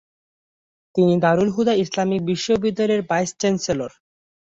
[0.95, 3.91] তিনি দারুল হুদা ইসলামিক বিশ্ববিদ্যালয়ের vice chancellor.